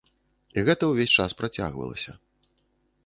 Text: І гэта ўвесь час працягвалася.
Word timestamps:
І 0.57 0.63
гэта 0.69 0.83
ўвесь 0.91 1.13
час 1.19 1.37
працягвалася. 1.41 2.11